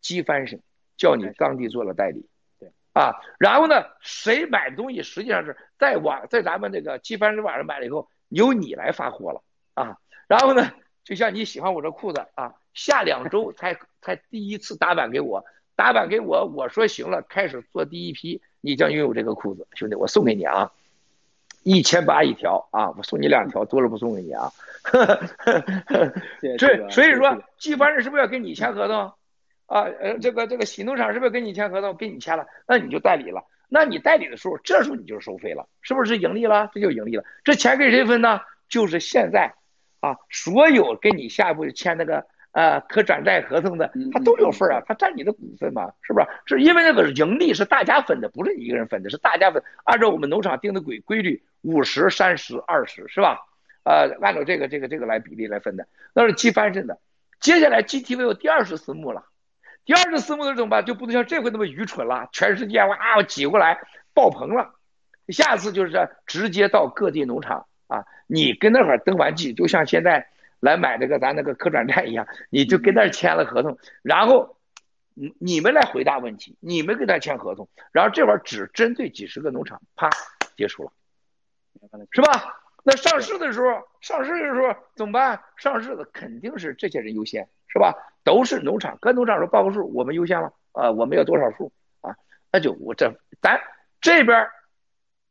[0.00, 0.62] 机翻身
[0.96, 2.28] 叫你当地做了代理，
[2.60, 3.16] 对啊。
[3.38, 9.42] 然后呢，谁买的东西实际上是在网在咱们这个机翻身网上买了以后，由你来发货了
[9.74, 9.98] 啊。
[10.28, 10.70] 然后呢，
[11.02, 20.72] 就像你喜欢我这裤子啊，下两周 才才第一次打版给我，打版给我，我说行了，开始做第一批，你将拥有这个裤子，兄弟，我送给你啊。
[21.62, 24.50] 一千八一条啊，我送你两条，多了不送给你啊。
[26.58, 29.12] 这所以说，寄翻人是不是要跟你签合同
[29.66, 29.82] 啊？
[30.00, 31.94] 呃，这个这个洗农场是不是跟你签合同？
[31.96, 33.44] 跟你签了，那你就代理了。
[33.68, 36.70] 那你代理的时候，这时候你就收费了，是不是盈利了？
[36.72, 37.24] 这就盈利了。
[37.44, 38.40] 这钱给谁分呢？
[38.68, 39.54] 就是现在
[40.00, 42.26] 啊，所有跟你下一步签那个。
[42.52, 46.26] 啊，可转债合同的，他都有份啊，他占你的股份嘛，是不是？
[46.46, 49.62] 是因为那个盈利是大家分的，不是你一个人分的，是大家分。
[49.84, 53.46] 按照我们农场定的规规律，五十、三十、二十，是吧？
[53.84, 56.98] 呃，按照这个这个这个来比例来分的，那是积翻身的。
[57.38, 59.26] 接下来 GTV 有第二十私募了，
[59.84, 60.84] 第二十私募的怎么办？
[60.84, 63.78] 就不能像这回那么愚蠢了，全世界哇挤过来
[64.14, 64.74] 爆棚了。
[65.28, 70.28] 下次就是直接到各地农场啊，你跟那会儿登完记，就像现在。
[70.60, 74.56] 来买这个咱那个可转债一样，你就跟那签了合同，然后
[75.14, 80.10] 你你们来回答问题，你们跟他签合同，然后这玩意儿只针对几十个农场，啪
[80.56, 80.92] 结束了，
[82.10, 82.60] 是吧？
[82.84, 85.42] 那上市的时候，上市的时候怎么办？
[85.56, 87.94] 上市的肯定是这些人优先，是吧？
[88.24, 92.16] 都是农场，跟农场说报个数，我们优先了啊，我们要多少数啊？
[92.50, 93.60] 那就我这咱
[94.00, 94.48] 这边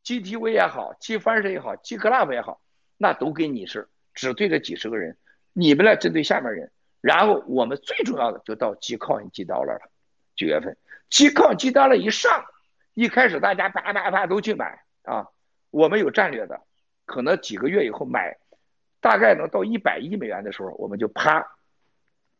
[0.04, 2.60] GTV 也好，G 翻身也好，G Club 也好，
[2.96, 3.88] 那都给你是。
[4.18, 5.16] 只对这几十个人，
[5.52, 9.80] 你们来针对下面人，然后我们最重要的就到积抗积刀了。
[10.34, 10.76] 九月份
[11.08, 12.44] 积抗积刀了一上，
[12.94, 15.28] 一开始大家啪啪啪都去买啊，
[15.70, 16.60] 我们有战略的，
[17.04, 18.38] 可能几个月以后买，
[19.00, 21.46] 大概能到一百亿美元的时候，我们就啪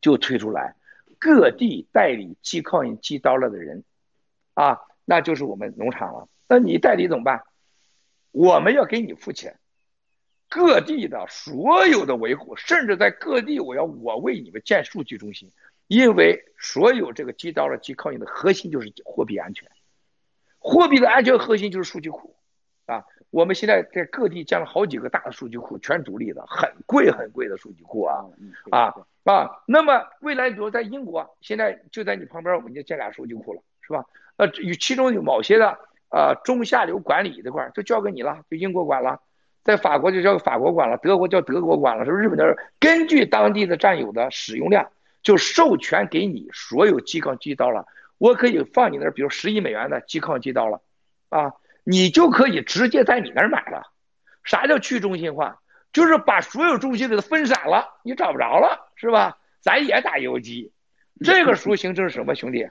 [0.00, 0.74] 就推出来，
[1.20, 3.84] 各地代理积抗积刀了的人
[4.54, 6.28] 啊，那就是我们农场了。
[6.48, 7.44] 那你代理怎么办？
[8.32, 9.60] 我们要给你付钱。
[10.48, 15.52] 各地的所有的维护，甚至在各地，我要我为你们建数据中心，
[15.87, 19.70] 因为所有这个机刀的机抗印的核心就是货币安全，
[20.58, 22.34] 货币的安全核心就是数据库，
[22.87, 28.24] 啊，我们现在在各地建了好几个大的数据库，全独立的，很贵很贵的数据库啊，
[28.70, 34.06] 啊啊，那么未来比如在英国，现在就在你旁边，我们就建俩数据库了，是吧？
[34.37, 35.78] 呃，与其中有某些的
[36.11, 39.20] 呃中下游管理这块就交给你了，就英国管了。
[39.68, 42.22] 在法国就交给法国管了，德国叫德国管了，是不是？
[42.22, 44.90] 日本的根据当地的占有的使用量，
[45.22, 47.85] 就授权给你所有激抗机刀了。
[48.16, 50.81] 我可以放你那儿，比如十亿美元的激抗机刀了，
[51.28, 51.52] 啊，
[51.85, 53.92] 你就可以直接在你那儿买了。
[54.42, 55.61] 啥叫去中心化？
[55.92, 59.37] 就是把所有中心给它分散了，你找不着了，是吧？
[59.61, 60.72] 咱也打游击，
[61.22, 62.70] 这个时候形成什么，兄弟？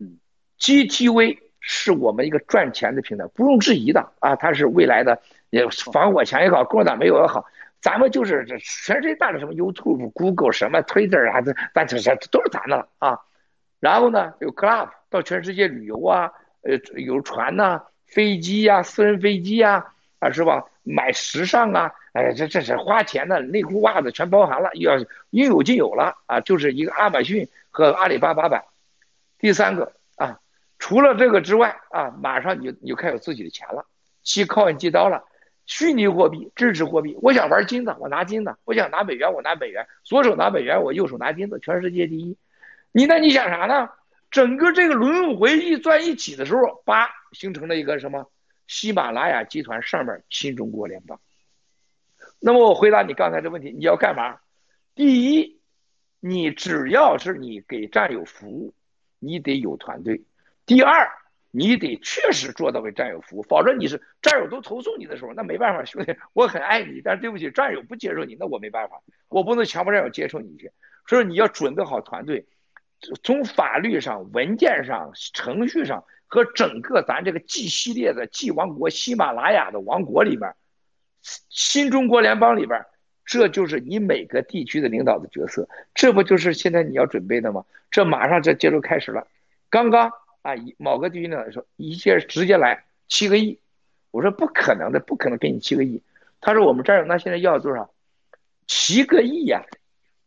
[0.00, 0.16] 嗯
[0.58, 5.20] ，GTV 是我们一个赚钱的平台，不用质疑的啊，它是未来的。
[5.52, 7.44] 也防火墙也好，共产党没有也好，
[7.82, 13.20] 咱们就是这全世界大的什么 YouTube、Google 什么 Twitter 啊，这咱这这都是咱的了啊。
[13.78, 20.64] 然后呢，有 Club 到全世界旅游啊，呃，有船呐，飞机呀、私人飞机呀，啊是吧？
[20.84, 24.96] 买时尚啊，哎，这这是花钱的，内裤袜子全包含了，要
[25.30, 28.64] 应有尽有了啊，就是一个亚马逊和阿里巴巴版。
[29.38, 30.38] 第三个啊，
[30.78, 33.84] 除了这个之外啊，马上你就你就开始自己的钱了，
[34.22, 35.24] 去靠印记刀了，
[35.66, 37.16] 虚拟货币、支持货币。
[37.22, 39.86] 我想玩金子，我拿金子；我想拿美元，我拿美元。
[40.04, 42.36] 左手拿美元，我右手拿金子，全世界第一。
[42.92, 43.90] 你那你想啥呢？
[44.30, 48.30] 整个这个轮回一转一起的时候，叭，形成了一个什么？
[48.66, 51.20] 喜马拉雅集团上面新中国联邦。
[52.40, 54.38] 那么我回答你刚才的问题，你要干嘛？
[54.94, 55.60] 第一，
[56.20, 58.72] 你只要是你给战友服务，
[59.18, 60.22] 你得有团队；
[60.64, 61.10] 第二，
[61.52, 70.72] 你得确实做到为战友服务，否则你是战友都投诉你的时候，那没办法，兄弟，我很爱你，但是对不起，战友不接受你，那我没办法，我不能强迫战友接受你去。
[71.06, 72.46] 所以你要准备好团队，
[73.22, 76.04] 从法律上、文件上、程序上。
[76.32, 80.54] 和整个咱这个 G 系列的 G 王国喜马拉雅的王国里边，
[81.50, 82.86] 新中国联邦里边，
[83.26, 87.66] 这就是你每个地区的领导的角色，这不就是现在你要准备的吗？
[87.90, 89.26] 这马上这接着开始了。
[89.68, 90.10] 刚刚
[90.42, 93.58] 啊，一某个地区领导说一些直接来七个亿，
[94.10, 96.02] 我说不可能的，不可能给你七个亿。
[96.40, 97.90] 他说我们这儿那现在要多少？
[98.66, 99.62] 七个亿呀！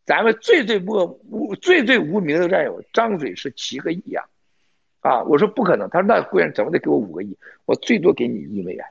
[0.04, 4.24] 咱们最最不无最最无名的战友张嘴是七个亿呀！
[5.00, 8.84] 啊，我说不可能，他说那贵人怎么得给我五个亿，我最多给你一美元，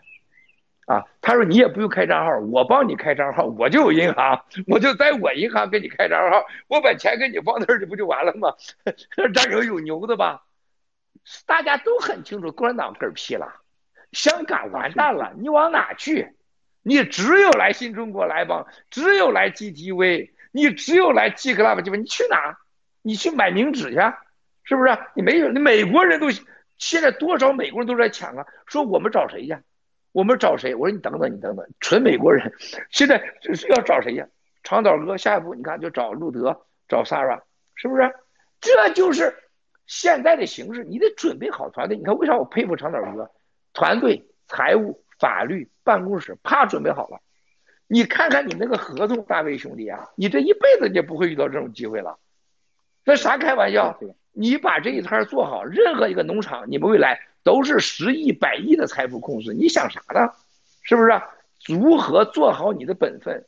[0.86, 8.54] 啊，他说你也不用开账号，我帮你开账号，我就有银行，我就在我银行给你开账号，我把钱给你放那儿，这不就完了吗？
[9.34, 10.45] 战友有牛的吧？
[11.46, 13.62] 大家都很清楚，共产党嗝屁了，
[14.12, 16.36] 香港完蛋了，你往哪去？
[16.82, 22.58] 你只有来新中国来帮，只有来 GTV，你只有来 G Club 机会，你去哪？
[23.02, 24.00] 你去买名纸去。
[24.68, 24.98] 是不是？
[25.14, 26.26] 你没有，你美国人都
[26.80, 28.48] 现在多少美国人都在抢啊？
[28.66, 29.56] 说我们找谁去？
[30.12, 30.74] 我们找谁？
[30.74, 32.52] 我说你等等，你等等，纯美国人，
[32.90, 34.26] 现在是要找谁呀？
[34.64, 37.42] 长岛哥，下一步你看就找路德，找 Sarah，
[37.76, 38.12] 是不是？
[38.60, 39.36] 这就是
[39.88, 41.98] 现在的形势，你得准备好团队。
[41.98, 43.30] 你看为啥我佩服长岛哥？
[43.74, 47.20] 团队、财务、法律、办公室，啪准备好了。
[47.88, 52.18] 你看看你那个合同，大卫兄弟啊，你这一辈子也不会遇到这种机会了。
[53.04, 54.00] 那啥开玩笑？
[54.32, 59.54] 你把这一摊做好，任何一个农场，你们未来都是十亿、百亿的财富控制。
[59.54, 60.32] 你想啥呢？
[60.82, 61.22] 是不是？
[61.68, 63.46] 如何做好你的本分，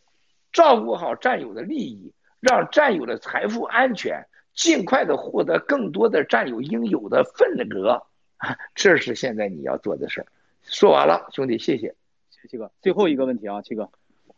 [0.51, 4.25] 照顾好战友的利益，让战友的财富安全，
[4.57, 8.01] 尽快的获得更多的战友应有的份额，
[8.75, 10.27] 这是现在你要做的事儿。
[10.63, 11.95] 说完了，兄弟，谢谢，
[12.31, 12.69] 谢谢七哥。
[12.81, 13.87] 最后一个问题啊，七哥，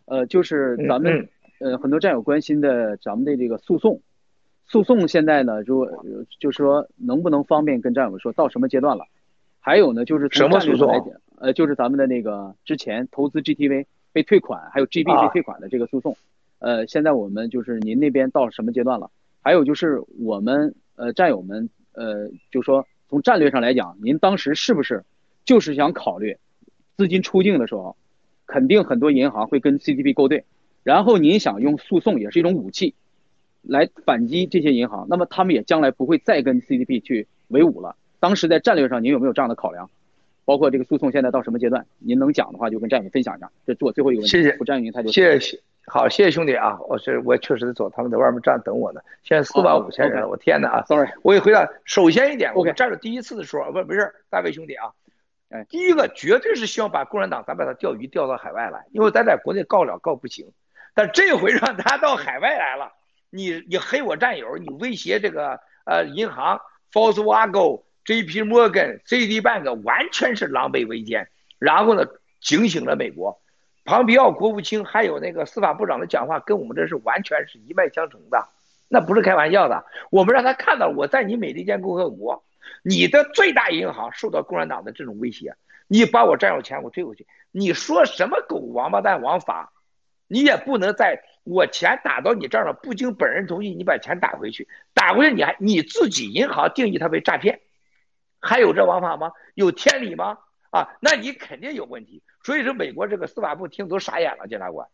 [0.06, 1.28] 呃，就是咱们
[1.60, 4.00] 呃很多战友关心的咱们的这个诉讼。
[4.68, 5.90] 诉讼现在呢，就
[6.38, 9.06] 就是说能不能方便跟战友说到什么阶段了？
[9.62, 11.14] 还有呢，就是什么诉讼？
[11.38, 16.16] 呃，就是咱们的那个之前投资 GTV 被退款，还有 GB 被退款的这个诉讼。
[16.60, 19.10] 呃，现在我们就是您那边到什么阶段了？
[19.42, 25.04] 还有就是我们呃战友们呃，就说从战略上来讲，您当时是不是
[25.46, 26.38] 就是想考虑
[26.98, 27.96] 资金出境的时候，
[28.46, 30.44] 肯定很多银行会跟 CTP 勾兑，
[30.84, 32.96] 然后您想用诉讼也是一种武器。
[33.62, 37.98] 来反击这些银行，那么他们也将来不会再跟 CDP 去为伍了。
[38.22, 39.90] 当时在战略上，您有没有这样的考量？
[40.46, 41.86] 包括这个诉讼现在到什么阶段？
[42.00, 43.52] 您能讲的话，就跟战友分享一下。
[43.68, 44.32] 这是我最后一个问题。
[44.32, 44.54] 谢谢。
[44.54, 45.12] 不占用您太多。
[45.12, 45.60] 谢谢。
[45.90, 46.78] 好，谢谢兄弟啊！
[46.88, 49.02] 我是我确实走，他们在外面站等我呢。
[49.24, 51.68] 现在四万五千人，我天哪啊！Sorry，我也回答。
[51.84, 54.92] 首先一点，我站着第一次的时候，不不是大卫兄弟啊，
[55.50, 60.52] 哎，第一个绝对是希望把共产党咱把他钓鱼钓到海外来，因为咱在国内告了告不行，
[60.94, 62.92] 但这回让他到海外来了。
[63.32, 68.44] 你你黑我战友，你威胁这个呃银行，Volkswagen、J.P.
[68.44, 69.42] Morgan、C.D.
[69.42, 72.06] Bank 完全是狼狈为奸，然后呢
[72.42, 73.40] 警醒了美国，
[73.90, 78.48] 庞皮奥国务卿还有那个司法部长的讲话跟我们这是完全是一脉相承的，
[78.88, 79.84] 那不是开玩笑的。
[80.12, 82.44] 我们让他看到我在你美利坚共和国，
[82.84, 85.56] 你的最大银行受到共产党的这种威胁，
[85.88, 89.74] 你把我占有钱我退回去，你说什么狗王八蛋王法，
[90.28, 91.24] 你也不能在。
[91.44, 97.62] 我钱打到你这儿了，不经本人同意，你把钱打回去，打回去你还你自己银行定义它为诈骗，
[98.40, 99.32] 还有这王法吗？
[99.56, 100.38] 有天理吗？
[100.70, 102.22] 啊，那你肯定有问题。
[102.44, 104.88] 所以说，美国这个司法部听都傻眼了，检察官，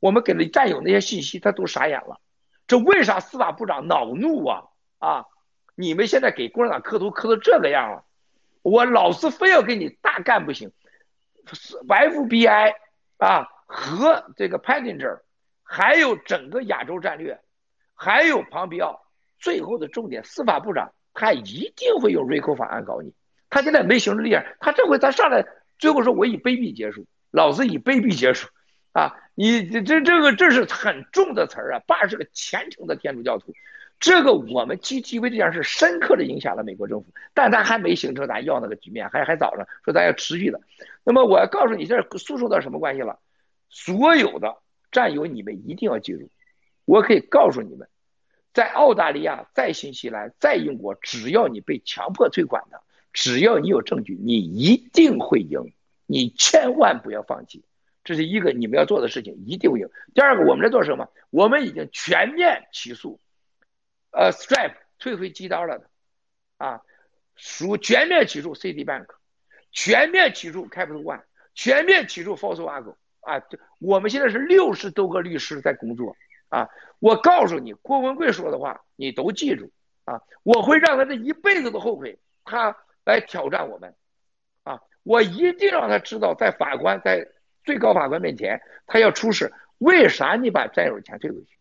[0.00, 2.20] 我们给了战友那些信息，他都傻眼了。
[2.66, 4.64] 这为啥司法部长恼怒啊？
[4.98, 5.26] 啊，
[5.74, 8.04] 你们现在给共产党磕头磕到这个样了，
[8.62, 10.72] 我老是非要给你大干不行。
[11.46, 12.74] FBI
[13.18, 15.22] 啊和这个 p a d i n g e r
[15.62, 17.40] 还有整个亚洲战略，
[17.94, 19.02] 还有庞皮奥，
[19.38, 23.14] 最后的重点，司法部长他一定会用瑞克法案搞你，
[23.50, 25.46] 他现在没形成力量，他这回他上来
[25.78, 28.48] 最后说我以卑鄙结束，老子以卑鄙结束，
[28.92, 33.54] 啊，你这这这个这是很重的词儿啊，爸是个虔诚的天主教徒，
[34.00, 40.60] 这个我们 GTV 这件事深刻的影响了美国政府，但他还没形成咱要那个局面，还还早呢，说咱要持续的。
[41.04, 43.18] 那么我要告诉你，这诉讼到什么关系了？
[43.70, 44.56] 所有的
[44.90, 46.30] 战友，你们一定要记住，
[46.84, 47.88] 我可以告诉你们，
[48.52, 52.82] 在澳大利亚，在新西兰，在英国，只要你被强迫退款的，
[53.20, 55.72] 只要你有证据，你一定会赢，
[56.06, 57.64] 你千万不要放弃，
[58.04, 59.88] 这是一个你们要做的事情，一定会赢。
[60.14, 61.08] 第二个，我们在做什么？
[61.30, 63.18] 我们已经全面起诉，
[64.12, 65.90] 呃，Stripe 退回机刀了的，
[66.58, 66.82] 啊，
[67.34, 69.08] 属全面起诉 CD Bank，
[69.72, 71.22] 全面起诉 Capital One，
[71.56, 73.42] 全面起诉 f o s s a g o 啊，
[73.80, 76.16] 我们现在是六十多个律师在工作
[76.50, 76.68] 啊！
[77.00, 79.72] 我告诉你，郭文贵说的话，你都记住
[80.04, 80.22] 啊！
[80.44, 82.76] 我会让他这一辈子都后悔，他
[83.12, 83.94] 来挑战我们
[84.64, 84.80] 啊！
[85.02, 87.26] 我一定让他知道，在法官在
[87.64, 91.58] 最高法官面前，他要出示为啥你把战友钱退回去？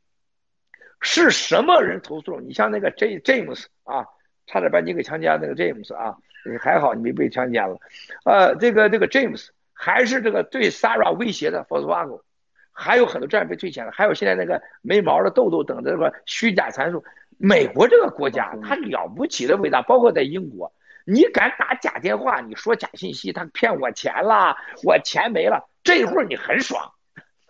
[1.01, 2.53] 是什么人投诉你？
[2.53, 4.05] 像那个 J James 啊，
[4.45, 7.77] 差点把你给强奸那个 James 啊，你还好你没被强奸了，
[8.25, 9.49] 呃，这个这个 James。
[9.79, 12.25] 还是这个对 Sarah 威胁的 f o s w a g o
[12.71, 17.03] 还有很多战友被退钱了，还有现在那个没毛的豆豆等的这个虚假参数。
[17.37, 20.73] 美国这个国家，它了不起的伟大，包括在英国，
[21.09, 26.91] 你敢打假电话，你说假信息，他骗我钱了，我钱没了，这一会儿你很爽，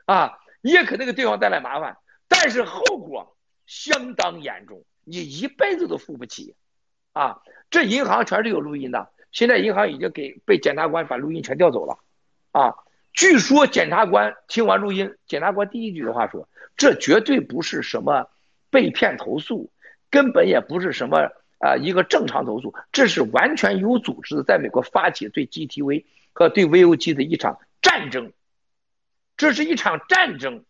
[0.06, 6.56] 啊，你也可能给对方带来麻烦，但是后果相当严重，你一辈子都付不起，
[7.14, 7.42] 啊，
[7.72, 11.98] 这银行全是有录音的，现在银行已经给被检察官把录音全调走了。
[12.52, 12.76] 啊，
[13.12, 18.30] 据说检察官听完录音，检察官第一句的话说：“这绝对不是什么
[18.70, 19.72] 被骗投诉，
[20.12, 28.34] 根本也不是什么啊一个正常投诉，这是完全有组织的，在美国发起对 GTV 和对 VOG 的一场战争，
[29.38, 30.66] 这是一场战争。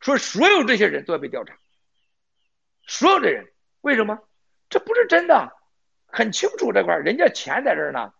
[0.00, 1.56] 说所有这些人都要被调查，
[2.86, 3.46] 所有的人
[3.80, 4.18] 为什么？
[4.68, 5.52] 这不是真的，
[6.06, 8.12] 很清楚这块人家钱在这儿呢，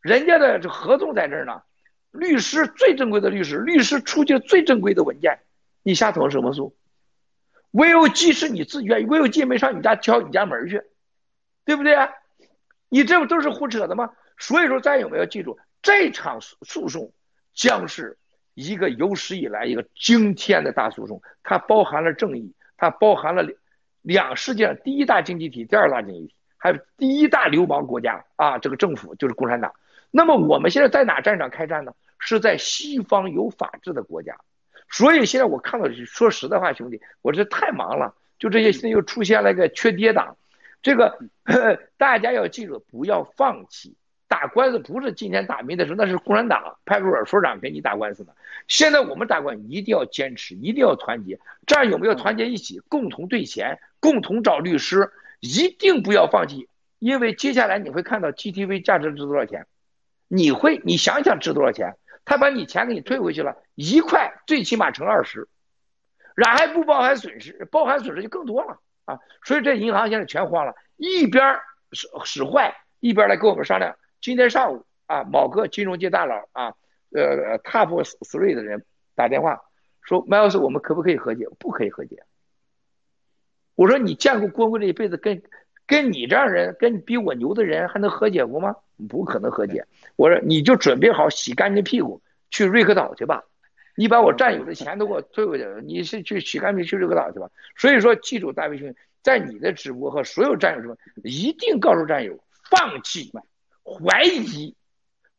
[0.00, 1.62] 人家的这合同在这儿呢。”
[2.10, 5.38] 律师最正规的律师，律师出具最正规的文件，
[5.84, 6.76] 你瞎投什么诉
[7.70, 10.82] ？VOG 是你自愿，VOG 没上你家敲你家门去，
[11.64, 12.10] 对不对啊？
[12.88, 14.10] 你这不都是胡扯的吗？
[14.38, 17.12] 所以说，咱有没有记住，这场诉讼
[17.54, 18.18] 将是
[18.54, 23.46] 一个有史以来一个惊天的大诉讼，它包含了正义，它包含了
[24.02, 29.72] 两世界上第一大经济体、第二大经济体，还有第一大流氓国家啊，这个政府就是共产党。
[30.10, 31.92] 那么我们现在在哪战场开战呢？
[32.22, 34.36] 是在西方有法治的国家，
[34.90, 40.36] 所以现在我看到，说实在话，兄弟，我这太忙了，就这些现在又出现了一个缺爹党，
[40.82, 41.18] 这个
[41.98, 43.96] 大家要记住，不要放弃
[44.28, 48.32] 打官司，不是今天打没的事，那是共产党派出所所长给你打官司呢。
[48.68, 59.66] 现在我们打官司一定要坚持，一定要团结，战友们要团结一起，共同兑钱，共同找律师，一定不要放弃，因为接下来你会看到 GTV 价值值多少钱。
[60.28, 61.96] 你会，你想想值多少钱？
[62.24, 65.48] 他把你钱给你退回去了，一块最起码乘二十，
[66.36, 69.18] 然后还不包含损失，包含损失就更多了啊！
[69.44, 71.56] 所以这银行现在全慌了，一边
[71.92, 73.96] 使使坏，一边来跟我们商量。
[74.20, 76.74] 今天上午啊，某个金融界大佬啊，
[77.12, 78.84] 呃，Top Three 的人
[79.14, 79.60] 打电话
[80.02, 81.46] 说，Miles，我们可不可以和解？
[81.58, 82.22] 不可以和解。
[83.74, 85.42] 我说你见过郭文这一辈子跟。
[85.86, 88.76] 跟你这样人，跟比我牛的人还能和解过吗？
[89.08, 89.84] 不可能和解。
[90.14, 93.42] 我说你就准备好洗干净屁股去瑞克岛去吧。
[93.96, 97.50] 你把我战友的钱都给我退回去，你是去洗干净去瑞克岛去吧。
[97.76, 103.32] 所以说，记住大卫兄，在你的直播和所有战友中，一定告诉战友，放弃、
[103.82, 104.74] 怀疑、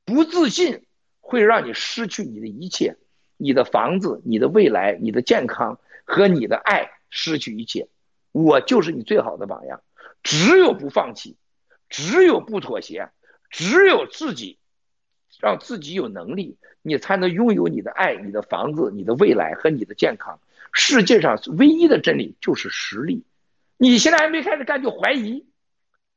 [0.06, 0.86] 不自信，
[1.20, 2.98] 会让你失去你的一切，
[3.38, 7.88] 你的房子、你的未来、你的健康和你的爱，失去一切。
[8.32, 9.82] 我就是你最好的榜样。
[10.24, 11.36] 只有不放弃，
[11.90, 13.10] 只有不妥协，
[13.50, 14.60] 只有自己
[15.42, 20.40] 让自己有能力，你才能拥有你的爱、你的房子、你的未来和你的健康。
[20.72, 23.26] 世界上唯一的真理就是实力。
[23.78, 25.46] 你现在还没开始干就怀疑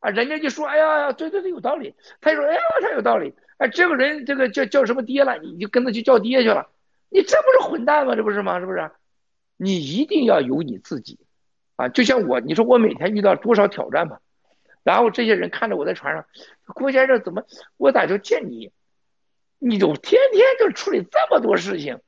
[0.00, 0.10] 啊？
[0.10, 5.38] 人家就说：“哎呀，对对对，有道理。”他就说：“哎呀，他有道理。”哎，这个人这个叫叫什么爹了？
[5.38, 6.68] 你就跟他去叫爹去了？
[7.08, 8.14] 你这不是混蛋吗？
[8.14, 8.60] 这不是吗？
[8.60, 8.90] 是不是？
[9.56, 11.18] 你一定要有你自己。
[11.76, 14.20] 啊，就像我，你说我每天遇到多少挑战吧？
[14.82, 16.26] 然后这些人看着我在船上，
[16.66, 17.42] 郭先生怎么，
[17.78, 18.70] 我咋就见你，
[19.66, 21.98] 你就天天就处理这么多事情？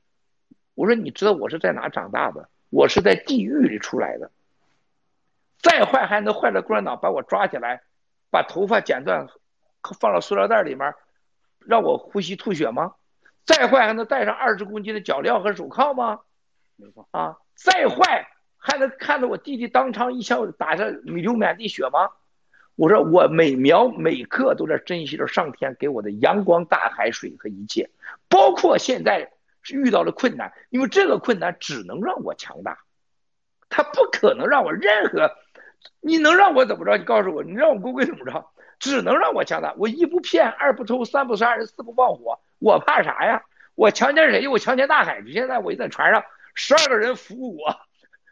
[0.75, 2.49] 我说你知道我是在哪长大的？
[2.69, 4.29] 我是在地狱里出来的。
[5.59, 7.81] 再坏还能坏到共产党把我抓起来，
[8.29, 9.27] 把头发剪断，
[9.99, 10.93] 放到塑料袋里面，
[11.65, 12.93] 让我呼吸吐血吗？
[13.43, 16.19] 再坏还能戴上二十公斤的脚镣和手铐吗？
[16.75, 22.11] 没错啊，再坏还能看到我弟弟当场一枪打下流满地血吗？
[22.77, 27.89] 我说我每秒每刻都在珍惜着上天给我的阳光、大海、水和一切，
[28.29, 29.31] 包括现在
[29.71, 32.77] 遇到了困难，因为这个困难只能让我强大，
[33.67, 35.31] 他不可能让我任何，
[36.01, 36.97] 你能让我怎么着？
[36.97, 38.45] 你告诉我，你让我龟龟怎么着？
[38.77, 39.73] 只能让我强大。
[39.77, 43.43] 我一不骗，二不偷，三不杀人，四不放火，我怕啥呀？
[43.73, 44.47] 我强奸谁？
[44.47, 45.33] 我强奸大海去。
[45.33, 46.23] 现在我就在船上，
[46.53, 47.75] 十二个人服务我，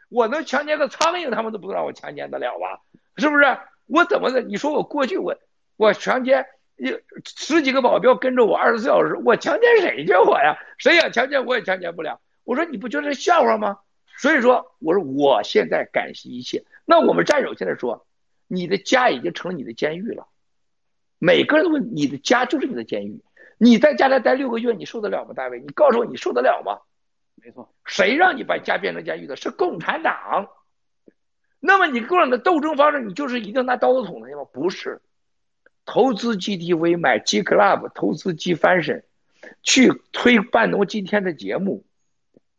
[0.08, 2.80] 我能强奸个苍蝇，他们都不让我强奸得了吧？
[3.16, 3.58] 是不是？
[3.86, 4.40] 我怎么的？
[4.42, 5.36] 你说我过去我
[5.76, 10.58] 我强奸一十几个保镖跟着我二十四小时，我强奸谁去我呀？
[10.78, 12.20] 谁想强奸我也强奸不了。
[12.44, 13.78] 我说你不觉得笑话吗？
[14.18, 16.64] 所以说我说我现在感激一切。
[16.84, 18.06] 那我们战友现在说，
[18.46, 20.26] 你的家已经成了你的监狱了。
[21.18, 23.22] 每个人都问你的家就是你的监狱，
[23.58, 25.32] 你在家里待六个月，你受得了吗？
[25.34, 26.78] 大卫，你告诉我你受得了吗？
[27.36, 29.36] 没错，谁让你把家变成监狱的？
[29.36, 30.48] 是共产党。
[31.66, 34.44] 那么你共产党的斗争方式，你就是一定拿刀子捅他去吗？
[34.52, 35.00] 不是，
[35.84, 39.02] 投资 GTV 买 G Club，投资 G Fashion，
[39.62, 41.84] 去推半农今天的节目，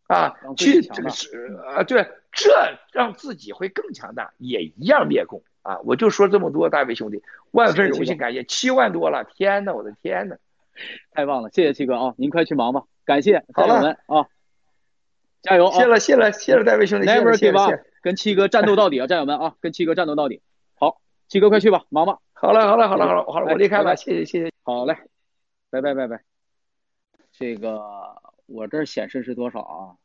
[0.08, 5.42] 啊，去这个是啊，对，这让自己会更强大，也一样灭共。
[5.64, 5.80] 啊！
[5.84, 8.46] 我就说这么多，大卫兄弟，万分荣幸，感谢。
[8.46, 10.38] 七万多了，天呐，我的天呐，
[11.12, 14.28] 太棒了，谢谢七哥啊，您快去忙吧，感谢战友们啊，
[15.42, 15.78] 加油啊！
[15.78, 17.74] 谢了，谢了，谢了，大卫兄弟，Never give up。
[18.08, 20.42] 跟七哥战斗到底啊，战友们啊，跟七哥战斗到底。
[20.76, 22.22] 好，七哥快去吧，忙吧。
[22.32, 24.54] 好嘞，好嘞，好嘞，好嘞，好嘞，我离开了，谢谢，谢谢。
[24.64, 24.96] 好嘞，
[25.70, 26.24] 拜拜，拜拜。
[27.34, 27.82] 这个
[28.46, 29.98] 我这显示是多少啊？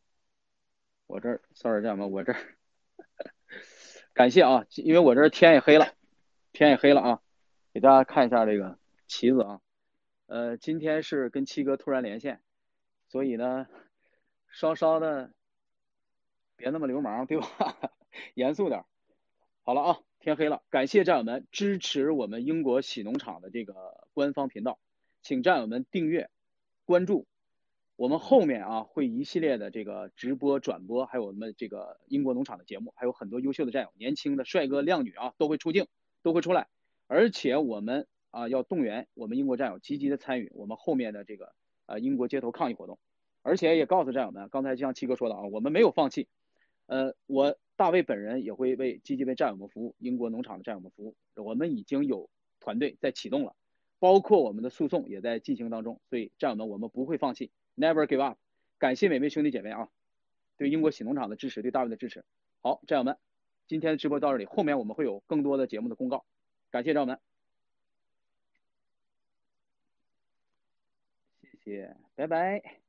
[1.07, 2.35] 我这，sorry，战友们，我这
[4.13, 5.87] 感谢啊，因为我这天也黑了，
[6.53, 7.21] 天也黑了啊，
[7.73, 9.61] 给大家看一下这个旗子啊。
[10.27, 12.41] 呃，今天是跟七哥突然连线，
[13.07, 13.69] 所以呢，
[14.51, 15.31] 稍稍的。
[16.63, 17.47] 别那么流氓，对吧？
[18.35, 18.85] 严肃点。
[19.65, 24.79] 好了啊，天黑了，感谢战友们支持我们英国喜农场的这个官方频道，
[25.23, 26.31] 请战友们订阅、
[26.85, 27.27] 关注。
[27.97, 35.89] 我们后面啊会一系列的这个直播转播，还有我们这个英国农场的节目，还有很多优秀的战友、年轻的帅哥靓女啊都会出镜，
[36.23, 36.69] 都会出来。
[37.09, 41.53] 而且我们啊要动员我们英国战友积极的参与我们后面的这个
[41.87, 43.01] 呃英国街头抗议活动，
[43.43, 46.29] 而且也告诉战友们，刚才就像七哥说的啊，我们没有放弃。
[46.93, 51.17] 呃，我大卫本人也会为积极为战友们服务，英国农场的战友们服务。
[51.37, 52.29] 我们已经有
[52.61, 53.57] 团队在启动了，
[53.99, 56.03] 包括我们的诉讼也在进行当中。
[56.11, 58.37] 所以战友们，我们不会放弃，Never give up。
[58.79, 59.89] 感谢每位兄弟姐妹啊，
[60.59, 62.27] 对英国喜农场的支持，对大卫的支持。
[62.61, 63.17] 好，战友们，
[63.67, 66.27] 今天的直播到这里，后面我们会有更多的节目的公告。
[66.71, 67.19] 感谢战友们，
[71.41, 72.82] 谢谢，拜拜。